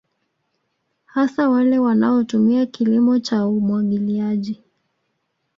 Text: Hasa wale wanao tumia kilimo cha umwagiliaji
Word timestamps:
Hasa 1.05 1.49
wale 1.49 1.79
wanao 1.79 2.23
tumia 2.23 2.65
kilimo 2.65 3.19
cha 3.19 3.47
umwagiliaji 3.47 4.63